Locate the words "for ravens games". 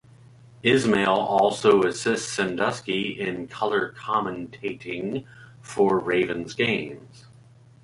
5.61-7.27